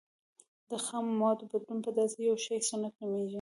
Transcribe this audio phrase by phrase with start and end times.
[0.69, 3.29] د خامو موادو بدلون په داسې یو شي صنعت نومیږي.